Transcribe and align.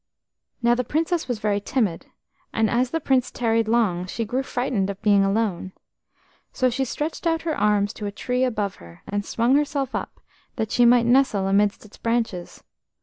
Now 0.63 0.73
the 0.73 0.83
Princess 0.83 1.27
was 1.27 1.37
very 1.37 1.61
timid, 1.61 2.07
and 2.53 2.71
as 2.71 2.89
the 2.89 2.99
Prince 2.99 3.29
tarried 3.29 3.67
long 3.67 4.07
she 4.07 4.25
grew 4.25 4.41
frightened 4.41 4.89
of 4.89 4.99
being 5.03 5.23
alone. 5.23 5.73
So 6.51 6.71
she 6.71 6.85
stretched 6.85 7.27
out 7.27 7.43
her 7.43 7.55
arms 7.55 7.93
to 7.93 8.07
a 8.07 8.11
tree 8.11 8.43
above 8.43 8.77
her, 8.77 9.03
and 9.05 9.23
swung 9.23 9.55
herself 9.55 9.93
up 9.93 10.19
that 10.55 10.71
she 10.71 10.85
might 10.85 11.05
nestle 11.05 11.45
amidst 11.47 11.85
its 11.85 11.97
branches. 11.99 12.63